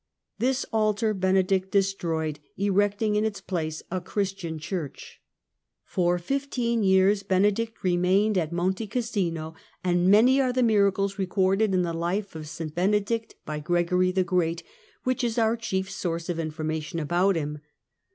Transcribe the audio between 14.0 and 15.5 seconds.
the Great, which is